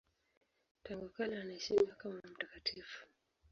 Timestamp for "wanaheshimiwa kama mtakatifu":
1.37-3.07